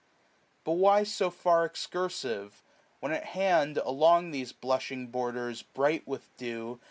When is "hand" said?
3.37-3.77